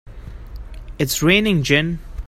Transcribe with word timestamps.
It's 0.97 1.21
raining 1.21 1.61
gin! 1.61 1.99